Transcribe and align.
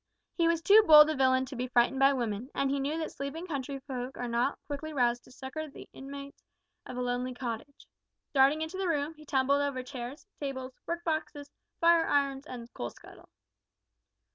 He 0.33 0.47
was 0.47 0.63
too 0.63 0.81
bold 0.87 1.11
a 1.11 1.15
villain 1.15 1.45
to 1.45 1.55
be 1.55 1.67
frightened 1.67 1.99
by 1.99 2.11
women, 2.11 2.49
and 2.55 2.71
he 2.71 2.79
knew 2.79 2.97
that 2.97 3.11
sleeping 3.11 3.45
country 3.45 3.77
folk 3.87 4.17
are 4.17 4.27
not 4.27 4.57
quickly 4.65 4.93
roused 4.93 5.23
to 5.25 5.31
succour 5.31 5.69
the 5.69 5.87
inmates 5.93 6.41
of 6.87 6.97
a 6.97 7.01
lonely 7.01 7.35
cottage. 7.35 7.87
Darting 8.33 8.63
into 8.63 8.77
the 8.79 8.87
room, 8.87 9.13
he 9.13 9.27
tumbled 9.27 9.61
over 9.61 9.83
chairs, 9.83 10.25
tables, 10.39 10.73
work 10.87 11.03
boxes, 11.03 11.51
fire 11.81 12.07
irons, 12.07 12.47
and 12.47 12.73
coal 12.73 12.89
scuttle. 12.89 13.29